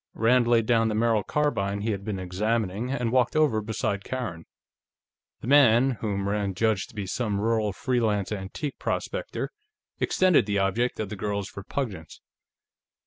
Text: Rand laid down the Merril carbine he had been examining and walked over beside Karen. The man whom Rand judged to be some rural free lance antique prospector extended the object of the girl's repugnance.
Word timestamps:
Rand 0.15 0.47
laid 0.47 0.65
down 0.65 0.87
the 0.87 0.95
Merril 0.95 1.21
carbine 1.21 1.81
he 1.81 1.91
had 1.91 2.03
been 2.03 2.17
examining 2.17 2.89
and 2.91 3.11
walked 3.11 3.35
over 3.35 3.61
beside 3.61 4.03
Karen. 4.03 4.47
The 5.41 5.47
man 5.47 5.91
whom 6.01 6.27
Rand 6.27 6.57
judged 6.57 6.89
to 6.89 6.95
be 6.95 7.05
some 7.05 7.39
rural 7.39 7.71
free 7.71 7.99
lance 8.01 8.31
antique 8.31 8.79
prospector 8.79 9.51
extended 9.99 10.47
the 10.47 10.57
object 10.57 10.99
of 10.99 11.09
the 11.09 11.15
girl's 11.15 11.55
repugnance. 11.55 12.19